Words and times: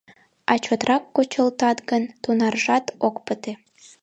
А 0.51 0.53
чотрак 0.63 1.03
кучылтат 1.15 1.77
гын, 1.89 2.03
тунаржат 2.23 2.85
ок 3.07 3.15
пыте». 3.25 3.53